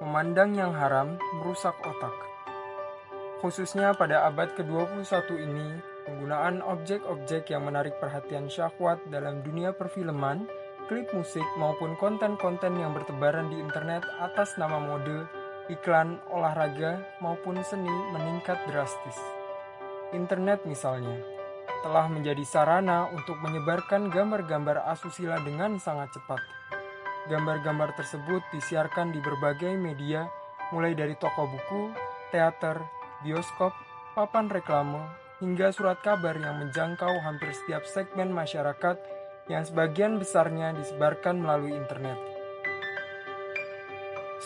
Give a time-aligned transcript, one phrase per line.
[0.00, 2.12] memandang yang haram merusak otak.
[3.44, 5.04] Khususnya pada abad ke-21
[5.36, 5.68] ini,
[6.08, 10.48] penggunaan objek-objek yang menarik perhatian syahwat dalam dunia perfilman,
[10.88, 15.24] klip musik maupun konten-konten yang bertebaran di internet atas nama mode,
[15.68, 19.16] iklan, olahraga, maupun seni meningkat drastis.
[20.16, 21.16] Internet misalnya,
[21.80, 26.59] telah menjadi sarana untuk menyebarkan gambar-gambar asusila dengan sangat cepat.
[27.30, 30.26] Gambar-gambar tersebut disiarkan di berbagai media,
[30.74, 31.94] mulai dari toko buku,
[32.34, 32.82] teater,
[33.22, 33.70] bioskop,
[34.18, 34.98] papan reklame,
[35.38, 38.98] hingga surat kabar yang menjangkau hampir setiap segmen masyarakat
[39.46, 42.18] yang sebagian besarnya disebarkan melalui internet.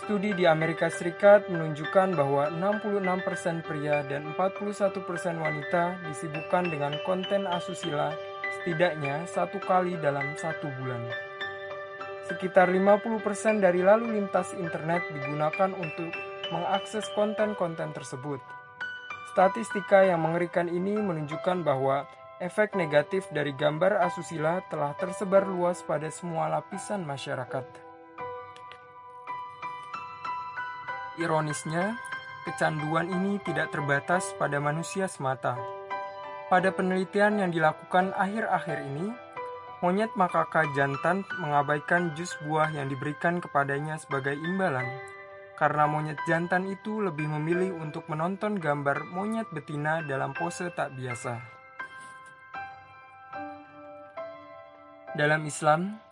[0.05, 5.01] Studi di Amerika Serikat menunjukkan bahwa 66% pria dan 41%
[5.41, 8.13] wanita disibukkan dengan konten asusila
[8.61, 11.34] setidaknya satu kali dalam satu bulan.
[12.25, 16.09] Sekitar 50% dari lalu lintas internet digunakan untuk
[16.49, 18.41] mengakses konten-konten tersebut.
[19.37, 22.09] Statistika yang mengerikan ini menunjukkan bahwa
[22.41, 27.67] efek negatif dari gambar asusila telah tersebar luas pada semua lapisan masyarakat.
[31.21, 31.95] Ironisnya,
[32.49, 35.61] kecanduan ini tidak terbatas pada manusia semata.
[36.49, 39.15] Pada penelitian yang dilakukan akhir-akhir ini,
[39.81, 44.87] monyet makaka jantan mengabaikan jus buah yang diberikan kepadanya sebagai imbalan,
[45.59, 51.39] karena monyet jantan itu lebih memilih untuk menonton gambar monyet betina dalam pose tak biasa.
[55.15, 56.03] Dalam Islam,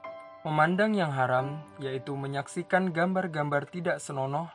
[0.47, 4.47] memandang yang haram, yaitu menyaksikan gambar-gambar tidak senonoh,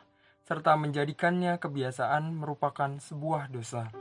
[0.48, 3.92] serta menjadikannya kebiasaan merupakan sebuah dosa.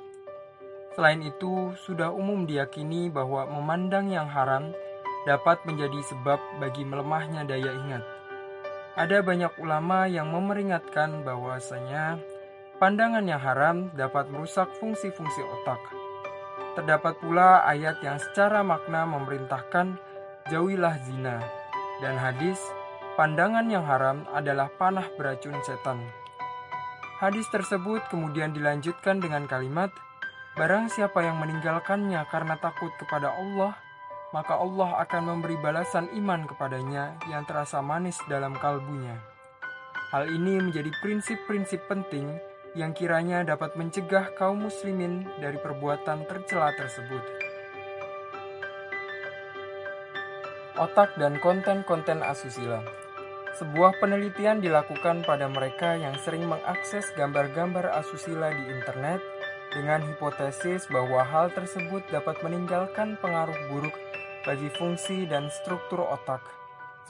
[0.95, 4.71] Selain itu, sudah umum diyakini bahwa memandang yang haram
[5.27, 8.03] dapat menjadi sebab bagi melemahnya daya ingat.
[8.95, 12.15] Ada banyak ulama yang memeringatkan bahwasanya
[12.79, 15.83] pandangan yang haram dapat merusak fungsi-fungsi otak.
[16.79, 19.99] Terdapat pula ayat yang secara makna memerintahkan
[20.47, 21.43] jauhilah zina
[21.99, 22.57] dan hadis
[23.19, 25.99] pandangan yang haram adalah panah beracun setan.
[27.19, 29.91] Hadis tersebut kemudian dilanjutkan dengan kalimat,
[30.57, 33.77] Barang siapa yang meninggalkannya karena takut kepada Allah,
[34.35, 39.19] maka Allah akan memberi balasan iman kepadanya yang terasa manis dalam kalbunya.
[40.11, 42.31] Hal ini menjadi prinsip-prinsip penting
[42.75, 47.23] yang kiranya dapat mencegah kaum muslimin dari perbuatan tercela tersebut.
[50.77, 52.85] Otak dan konten-konten asusila
[53.57, 59.17] sebuah penelitian dilakukan pada mereka yang sering mengakses gambar-gambar asusila di internet
[59.73, 63.97] dengan hipotesis bahwa hal tersebut dapat meninggalkan pengaruh buruk
[64.47, 66.39] bagi fungsi dan struktur otak,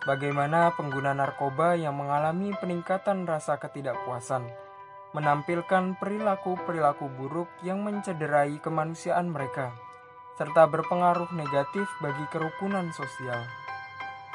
[0.01, 4.49] sebagaimana pengguna narkoba yang mengalami peningkatan rasa ketidakpuasan,
[5.13, 9.69] menampilkan perilaku-perilaku buruk yang mencederai kemanusiaan mereka,
[10.41, 13.45] serta berpengaruh negatif bagi kerukunan sosial.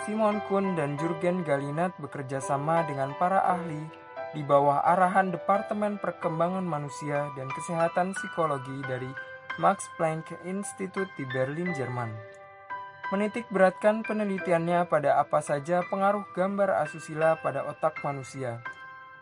[0.07, 3.83] Simon Kuhn dan Jurgen Galinat bekerja sama dengan para ahli
[4.31, 9.11] di bawah arahan Departemen Perkembangan Manusia dan Kesehatan Psikologi dari
[9.59, 12.32] Max Planck Institute di Berlin, Jerman.
[13.13, 18.65] Menitik beratkan penelitiannya pada apa saja pengaruh gambar asusila pada otak manusia.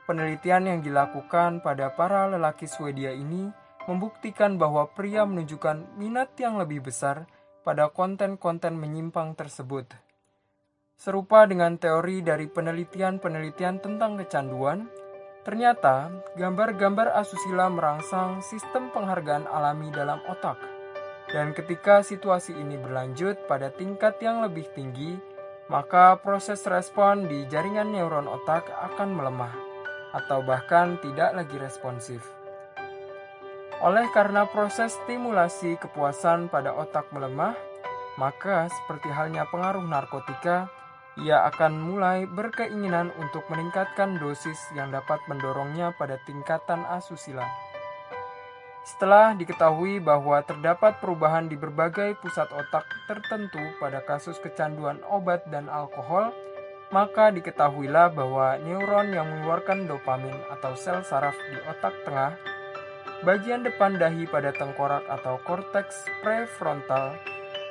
[0.07, 3.51] Penelitian yang dilakukan pada para lelaki Swedia ini
[3.91, 7.27] membuktikan bahwa pria menunjukkan minat yang lebih besar
[7.67, 9.91] pada konten-konten menyimpang tersebut.
[10.95, 14.87] Serupa dengan teori dari penelitian-penelitian tentang kecanduan,
[15.43, 20.70] ternyata gambar-gambar asusila merangsang sistem penghargaan alami dalam otak.
[21.31, 25.15] Dan ketika situasi ini berlanjut pada tingkat yang lebih tinggi,
[25.71, 29.55] maka proses respon di jaringan neuron otak akan melemah
[30.11, 32.27] atau bahkan tidak lagi responsif.
[33.81, 37.55] Oleh karena proses stimulasi kepuasan pada otak melemah,
[38.19, 40.69] maka seperti halnya pengaruh narkotika,
[41.17, 47.70] ia akan mulai berkeinginan untuk meningkatkan dosis yang dapat mendorongnya pada tingkatan asusila.
[48.81, 55.69] Setelah diketahui bahwa terdapat perubahan di berbagai pusat otak tertentu pada kasus kecanduan obat dan
[55.69, 56.33] alkohol,
[56.91, 62.35] maka diketahuilah bahwa neuron yang mengeluarkan dopamin atau sel saraf di otak tengah,
[63.23, 67.15] bagian depan dahi pada tengkorak atau korteks prefrontal,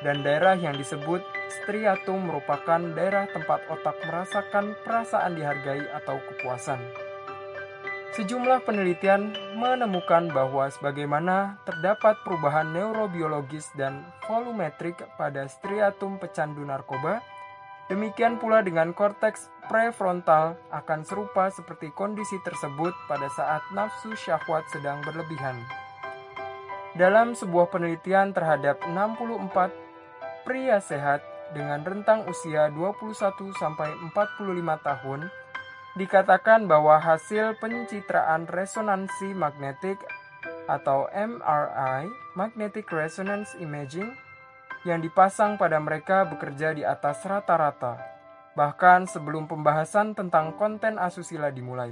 [0.05, 1.19] dan daerah yang disebut
[1.49, 7.08] striatum merupakan daerah tempat otak merasakan perasaan dihargai atau kepuasan.
[8.19, 17.23] Sejumlah penelitian menemukan bahwa sebagaimana terdapat perubahan neurobiologis dan volumetrik pada striatum pecandu narkoba,
[17.89, 25.01] Demikian pula dengan korteks prefrontal akan serupa seperti kondisi tersebut pada saat nafsu syahwat sedang
[25.01, 25.57] berlebihan.
[26.93, 31.25] Dalam sebuah penelitian terhadap 64 pria sehat
[31.57, 35.33] dengan rentang usia 21 sampai 45 tahun,
[35.99, 39.99] dikatakan bahwa hasil pencitraan resonansi magnetik
[40.71, 42.07] atau MRI,
[42.39, 44.07] magnetic resonance imaging,
[44.87, 47.99] yang dipasang pada mereka bekerja di atas rata-rata,
[48.55, 51.91] bahkan sebelum pembahasan tentang konten asusila dimulai.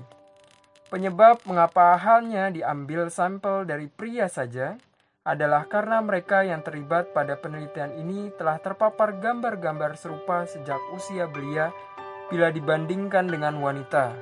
[0.88, 4.80] Penyebab mengapa halnya diambil sampel dari pria saja
[5.28, 11.76] adalah karena mereka yang terlibat pada penelitian ini telah terpapar gambar-gambar serupa sejak usia belia
[12.28, 14.16] bila dibandingkan dengan wanita.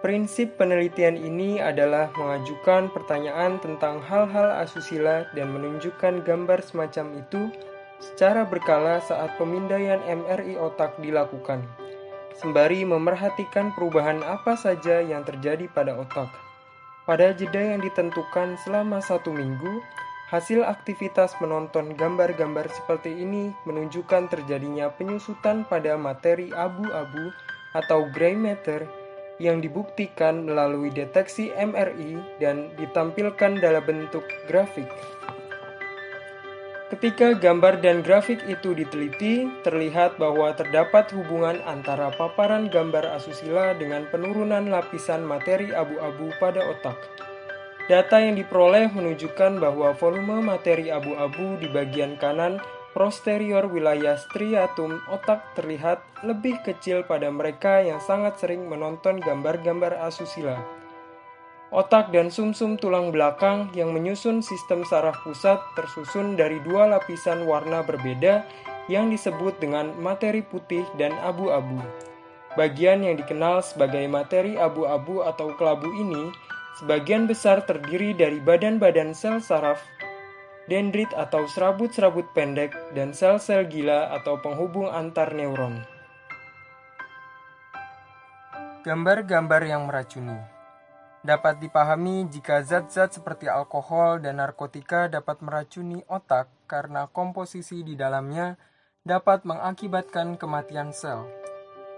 [0.00, 7.52] Prinsip penelitian ini adalah mengajukan pertanyaan tentang hal-hal asusila dan menunjukkan gambar semacam itu
[8.00, 11.60] secara berkala saat pemindaian MRI otak dilakukan,
[12.32, 16.32] sembari memerhatikan perubahan apa saja yang terjadi pada otak.
[17.04, 19.84] Pada jeda yang ditentukan selama satu minggu,
[20.30, 27.34] hasil aktivitas menonton gambar-gambar seperti ini menunjukkan terjadinya penyusutan pada materi abu-abu
[27.74, 28.86] atau gray matter
[29.42, 34.86] yang dibuktikan melalui deteksi MRI dan ditampilkan dalam bentuk grafik.
[36.90, 44.10] Ketika gambar dan grafik itu diteliti, terlihat bahwa terdapat hubungan antara paparan gambar asusila dengan
[44.10, 47.29] penurunan lapisan materi abu-abu pada otak.
[47.90, 52.62] Data yang diperoleh menunjukkan bahwa volume materi abu-abu di bagian kanan
[52.94, 60.54] posterior wilayah striatum otak terlihat lebih kecil pada mereka yang sangat sering menonton gambar-gambar asusila.
[61.74, 67.42] Otak dan sumsum -sum tulang belakang yang menyusun sistem saraf pusat tersusun dari dua lapisan
[67.42, 68.46] warna berbeda
[68.86, 71.82] yang disebut dengan materi putih dan abu-abu.
[72.54, 76.30] Bagian yang dikenal sebagai materi abu-abu atau kelabu ini
[76.78, 79.82] sebagian besar terdiri dari badan-badan sel saraf
[80.70, 85.82] dendrit atau serabut-serabut pendek, dan sel-sel gila atau penghubung antar neuron.
[88.86, 90.38] Gambar-gambar yang meracuni
[91.20, 98.56] dapat dipahami jika zat-zat seperti alkohol dan narkotika dapat meracuni otak karena komposisi di dalamnya
[99.04, 101.39] dapat mengakibatkan kematian sel.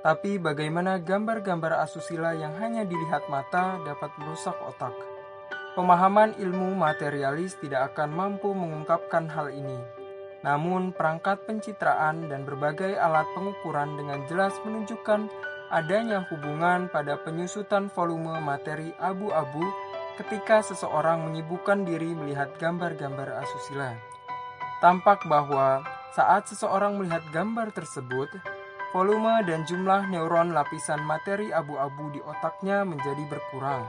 [0.02, 4.90] Tapi bagaimana gambar-gambar asusila yang hanya dilihat mata dapat merusak otak?
[5.78, 9.78] Pemahaman ilmu materialis tidak akan mampu mengungkapkan hal ini.
[10.42, 15.30] Namun, perangkat pencitraan dan berbagai alat pengukuran dengan jelas menunjukkan
[15.70, 19.62] adanya hubungan pada penyusutan volume materi abu-abu
[20.18, 23.94] ketika seseorang menyibukkan diri melihat gambar-gambar asusila.
[24.82, 28.28] Tampak bahwa saat seseorang melihat gambar tersebut,
[28.92, 33.88] volume dan jumlah neuron lapisan materi abu-abu di otaknya menjadi berkurang.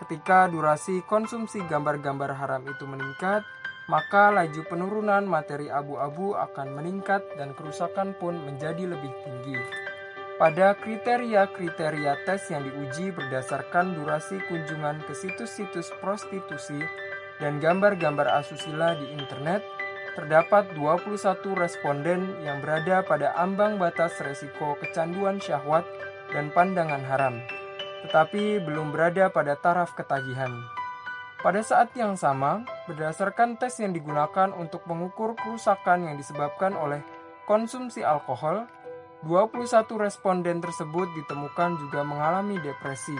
[0.00, 3.44] Ketika durasi konsumsi gambar-gambar haram itu meningkat,
[3.88, 9.60] maka laju penurunan materi abu-abu akan meningkat dan kerusakan pun menjadi lebih tinggi.
[10.38, 16.78] Pada kriteria-kriteria tes yang diuji berdasarkan durasi kunjungan ke situs-situs prostitusi
[17.42, 19.66] dan gambar-gambar asusila di internet,
[20.18, 25.86] terdapat 21 responden yang berada pada ambang batas resiko kecanduan syahwat
[26.34, 27.38] dan pandangan haram
[28.06, 30.52] tetapi belum berada pada taraf ketagihan.
[31.38, 36.98] Pada saat yang sama, berdasarkan tes yang digunakan untuk mengukur kerusakan yang disebabkan oleh
[37.46, 38.66] konsumsi alkohol,
[39.22, 43.14] 21 responden tersebut ditemukan juga mengalami depresi.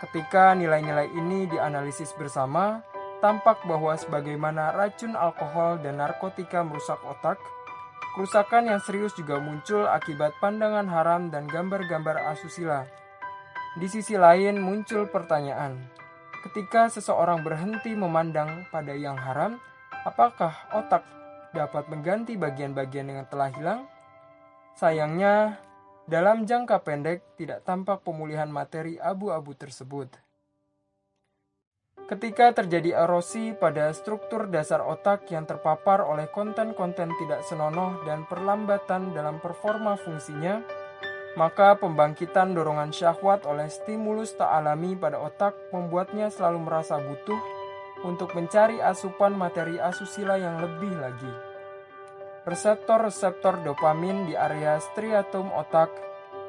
[0.00, 2.80] Ketika nilai-nilai ini dianalisis bersama,
[3.20, 7.36] tampak bahwa sebagaimana racun alkohol dan narkotika merusak otak,
[8.16, 12.88] kerusakan yang serius juga muncul akibat pandangan haram dan gambar-gambar asusila
[13.78, 15.78] di sisi lain muncul pertanyaan,
[16.42, 19.62] ketika seseorang berhenti memandang pada yang haram,
[20.02, 21.06] apakah otak
[21.54, 23.86] dapat mengganti bagian-bagian yang telah hilang?
[24.74, 25.62] Sayangnya,
[26.10, 30.10] dalam jangka pendek tidak tampak pemulihan materi abu-abu tersebut.
[32.10, 39.14] Ketika terjadi erosi pada struktur dasar otak yang terpapar oleh konten-konten tidak senonoh dan perlambatan
[39.14, 40.58] dalam performa fungsinya,
[41.38, 47.38] maka pembangkitan dorongan syahwat oleh stimulus tak alami pada otak membuatnya selalu merasa butuh
[48.02, 51.30] untuk mencari asupan materi asusila yang lebih lagi.
[52.42, 55.94] Reseptor-reseptor dopamin di area striatum otak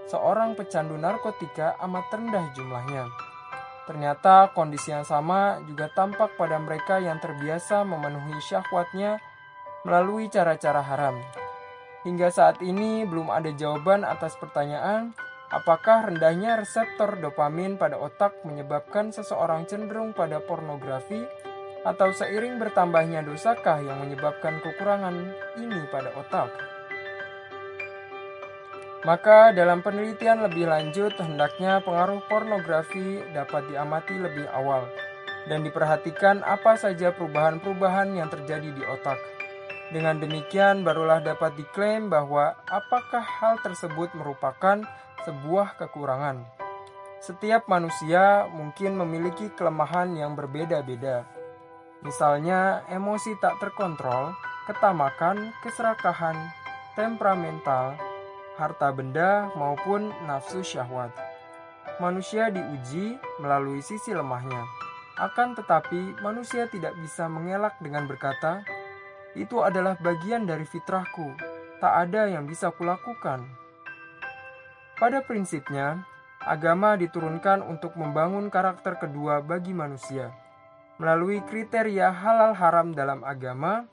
[0.09, 3.30] seorang pecandu narkotika amat rendah jumlahnya.
[3.89, 9.17] Ternyata kondisi yang sama juga tampak pada mereka yang terbiasa memenuhi syahwatnya
[9.81, 11.17] melalui cara-cara haram.
[12.05, 15.13] Hingga saat ini belum ada jawaban atas pertanyaan
[15.51, 21.21] apakah rendahnya reseptor dopamin pada otak menyebabkan seseorang cenderung pada pornografi
[21.81, 26.49] atau seiring bertambahnya dosakah yang menyebabkan kekurangan ini pada otak.
[29.01, 34.85] Maka dalam penelitian lebih lanjut hendaknya pengaruh pornografi dapat diamati lebih awal
[35.49, 39.17] dan diperhatikan apa saja perubahan-perubahan yang terjadi di otak.
[39.89, 44.85] Dengan demikian barulah dapat diklaim bahwa apakah hal tersebut merupakan
[45.25, 46.45] sebuah kekurangan.
[47.25, 51.25] Setiap manusia mungkin memiliki kelemahan yang berbeda-beda.
[52.05, 54.33] Misalnya emosi tak terkontrol,
[54.65, 56.49] ketamakan, keserakahan,
[56.97, 57.93] temperamental,
[58.61, 61.09] harta benda maupun nafsu syahwat.
[61.97, 64.61] Manusia diuji melalui sisi lemahnya.
[65.17, 68.61] Akan tetapi manusia tidak bisa mengelak dengan berkata,
[69.33, 71.33] itu adalah bagian dari fitrahku.
[71.81, 73.41] Tak ada yang bisa kulakukan.
[75.01, 76.05] Pada prinsipnya,
[76.45, 80.29] agama diturunkan untuk membangun karakter kedua bagi manusia.
[81.01, 83.89] Melalui kriteria halal haram dalam agama,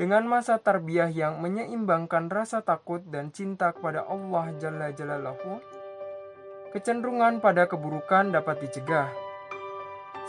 [0.00, 5.60] dengan masa tarbiyah yang menyeimbangkan rasa takut dan cinta kepada Allah Jalla Jalaluhu,
[6.72, 9.12] kecenderungan pada keburukan dapat dicegah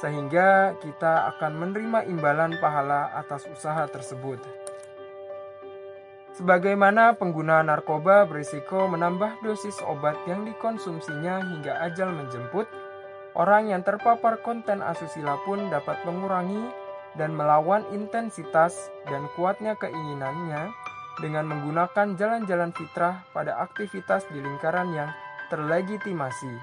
[0.04, 4.44] sehingga kita akan menerima imbalan pahala atas usaha tersebut.
[6.36, 12.68] Sebagaimana pengguna narkoba berisiko menambah dosis obat yang dikonsumsinya hingga ajal menjemput,
[13.40, 16.81] orang yang terpapar konten asusila pun dapat mengurangi
[17.20, 20.72] dan melawan intensitas dan kuatnya keinginannya
[21.20, 25.12] dengan menggunakan jalan-jalan fitrah pada aktivitas di lingkaran yang
[25.51, 26.56] terlegitimasi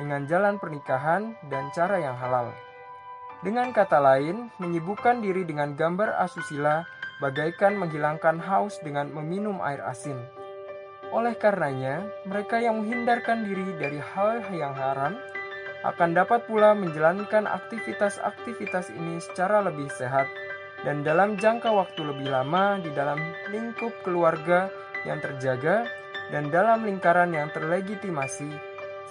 [0.00, 2.48] dengan jalan pernikahan dan cara yang halal.
[3.40, 6.84] Dengan kata lain, menyibukkan diri dengan gambar asusila
[7.20, 10.16] bagaikan menghilangkan haus dengan meminum air asin.
[11.12, 15.16] Oleh karenanya, mereka yang menghindarkan diri dari hal yang haram
[15.86, 20.28] akan dapat pula menjalankan aktivitas-aktivitas ini secara lebih sehat
[20.84, 23.20] dan dalam jangka waktu lebih lama di dalam
[23.52, 24.72] lingkup keluarga
[25.04, 25.88] yang terjaga
[26.30, 28.48] dan dalam lingkaran yang terlegitimasi,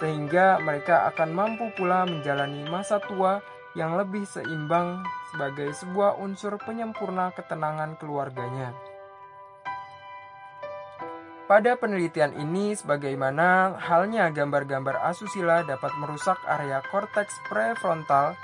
[0.00, 3.38] sehingga mereka akan mampu pula menjalani masa tua
[3.78, 8.74] yang lebih seimbang sebagai sebuah unsur penyempurna ketenangan keluarganya.
[11.50, 18.38] Pada penelitian ini, sebagaimana halnya gambar-gambar asusila dapat merusak area korteks prefrontal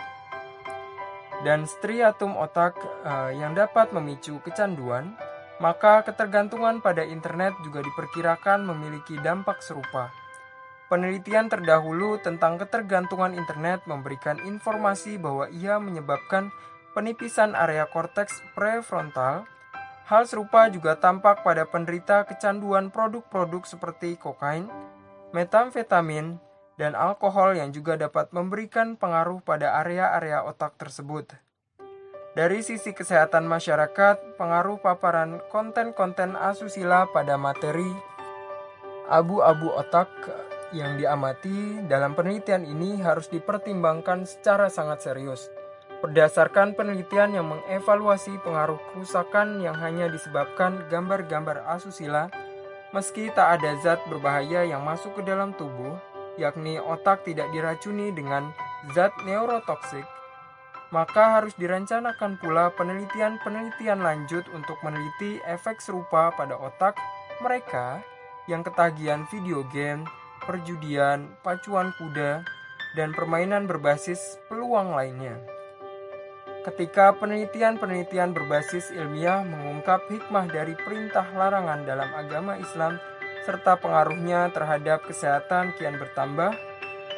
[1.46, 2.74] dan striatum otak
[3.06, 5.14] uh, yang dapat memicu kecanduan,
[5.62, 10.10] maka ketergantungan pada internet juga diperkirakan memiliki dampak serupa.
[10.90, 16.50] Penelitian terdahulu tentang ketergantungan internet memberikan informasi bahwa ia menyebabkan
[16.90, 19.46] penipisan area korteks prefrontal.
[20.06, 24.70] Hal serupa juga tampak pada penderita kecanduan produk-produk seperti kokain,
[25.34, 26.38] metamfetamin,
[26.78, 31.34] dan alkohol yang juga dapat memberikan pengaruh pada area-area otak tersebut.
[32.38, 37.90] Dari sisi kesehatan masyarakat, pengaruh paparan konten-konten asusila pada materi
[39.10, 40.06] abu-abu otak
[40.70, 45.50] yang diamati dalam penelitian ini harus dipertimbangkan secara sangat serius.
[46.04, 52.28] Berdasarkan penelitian yang mengevaluasi pengaruh kerusakan yang hanya disebabkan gambar-gambar asusila,
[52.92, 55.96] meski tak ada zat berbahaya yang masuk ke dalam tubuh,
[56.36, 58.52] yakni otak tidak diracuni dengan
[58.92, 60.04] zat neurotoksik,
[60.92, 66.94] maka harus direncanakan pula penelitian-penelitian lanjut untuk meneliti efek serupa pada otak
[67.40, 68.04] mereka
[68.46, 70.04] yang ketagihan video game,
[70.44, 72.44] perjudian, pacuan kuda,
[72.94, 75.55] dan permainan berbasis peluang lainnya.
[76.66, 82.98] Ketika penelitian-penelitian berbasis ilmiah mengungkap hikmah dari perintah larangan dalam agama Islam
[83.46, 86.58] serta pengaruhnya terhadap kesehatan kian bertambah,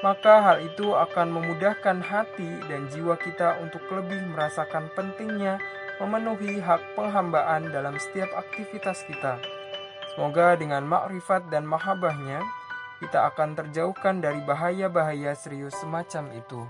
[0.04, 5.56] maka hal itu akan memudahkan hati dan jiwa kita untuk lebih merasakan pentingnya
[5.96, 9.40] memenuhi hak penghambaan dalam setiap aktivitas kita.
[10.12, 12.44] Semoga dengan makrifat dan mahabahnya,
[13.00, 16.68] kita akan terjauhkan dari bahaya-bahaya serius semacam itu.